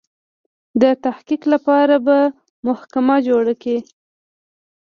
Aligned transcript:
د 0.81 0.83
تحقیق 1.03 1.41
لپاره 1.53 1.95
به 2.05 2.17
محکمه 2.67 3.15
جوړه 3.27 3.53
کړي. 3.61 3.79